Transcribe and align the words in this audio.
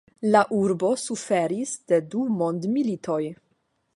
La 0.35 0.39
urbo 0.59 0.89
suferis 1.01 1.75
de 1.93 2.01
du 2.15 2.23
mondmilitoj. 2.39 3.21